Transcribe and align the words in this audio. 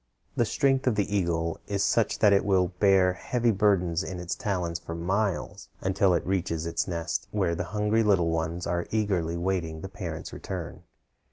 The 0.35 0.45
strength 0.45 0.87
of 0.87 0.95
the 0.95 1.15
eagle 1.15 1.59
is 1.67 1.83
such 1.83 2.17
that 2.17 2.33
it 2.33 2.43
will 2.43 2.69
bear 2.79 3.13
heavy 3.13 3.51
burdens 3.51 4.03
in 4.03 4.19
its 4.19 4.33
talons 4.33 4.79
for 4.79 4.95
miles 4.95 5.69
until 5.79 6.15
it 6.15 6.25
reaches 6.25 6.65
its 6.65 6.87
nest, 6.87 7.27
where 7.29 7.53
the 7.53 7.65
hungry 7.65 8.01
little 8.01 8.31
ones 8.31 8.65
are 8.65 8.87
eagerly 8.89 9.37
waiting 9.37 9.81
the 9.81 9.89
parent's 9.89 10.33
return. 10.33 10.81